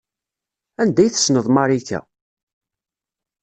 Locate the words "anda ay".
0.81-1.09